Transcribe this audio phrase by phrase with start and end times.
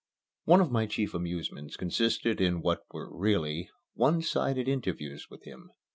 [0.45, 5.69] One of my chief amusements consisted in what were really one sided interviews with him.